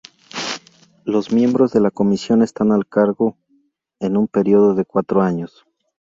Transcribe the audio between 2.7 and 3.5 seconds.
al cargo